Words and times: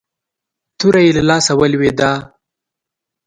توره 0.77 1.01
يې 1.05 1.11
له 1.17 1.23
لاسه 1.29 1.51
ولوېده. 1.59 2.11